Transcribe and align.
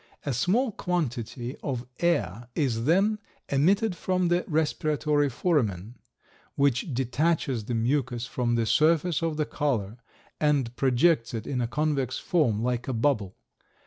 A 0.25 0.33
small 0.33 0.71
quantity 0.71 1.55
of 1.57 1.85
air 1.99 2.47
is 2.55 2.85
then 2.85 3.19
emitted 3.49 3.95
from 3.95 4.29
the 4.29 4.43
respiratory 4.47 5.29
foramen, 5.29 5.93
which 6.55 6.91
detaches 6.91 7.65
the 7.65 7.75
mucus 7.75 8.25
from 8.25 8.55
the 8.55 8.65
surface 8.65 9.21
of 9.21 9.37
the 9.37 9.45
collar, 9.45 9.97
and 10.39 10.75
projects 10.75 11.35
it 11.35 11.45
in 11.45 11.61
a 11.61 11.67
convex 11.67 12.17
form, 12.17 12.63
like 12.63 12.87
a 12.87 12.93
bubble. 12.93 13.35